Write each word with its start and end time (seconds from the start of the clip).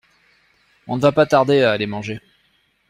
On 0.87 0.95
ne 0.97 1.01
va 1.03 1.11
pas 1.11 1.27
tarder 1.27 1.61
à 1.61 1.73
aller 1.73 1.85
manger! 1.85 2.21